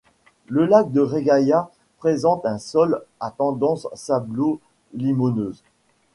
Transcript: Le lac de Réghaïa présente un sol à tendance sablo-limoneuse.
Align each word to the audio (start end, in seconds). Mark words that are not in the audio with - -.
Le 0.47 0.65
lac 0.65 0.91
de 0.91 0.99
Réghaïa 0.99 1.69
présente 1.99 2.47
un 2.47 2.57
sol 2.57 3.05
à 3.19 3.29
tendance 3.29 3.87
sablo-limoneuse. 3.93 5.63